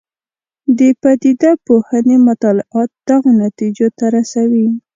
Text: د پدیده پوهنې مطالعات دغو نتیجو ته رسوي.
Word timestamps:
د 0.77 0.79
پدیده 1.01 1.51
پوهنې 1.65 2.17
مطالعات 2.27 2.89
دغو 3.07 3.29
نتیجو 3.43 3.87
ته 3.97 4.05
رسوي. 4.15 4.67